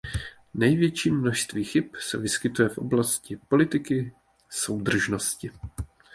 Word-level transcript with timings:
Největší 0.53 1.11
množství 1.11 1.63
chyb 1.63 1.85
se 1.99 2.17
vyskytuje 2.17 2.69
v 2.69 2.77
oblasti 2.77 3.35
politiky 3.35 4.13
soudržnosti. 4.49 5.51